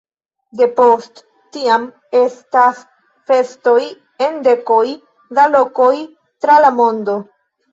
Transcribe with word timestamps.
Depost 0.59 1.19
tiam 1.57 1.83
estas 2.21 2.81
festoj 3.33 3.77
en 4.29 4.41
dekoj 4.49 4.81
da 5.41 5.47
lokoj 5.57 5.93
tra 6.47 6.59
la 6.67 6.77
mondo. 6.83 7.21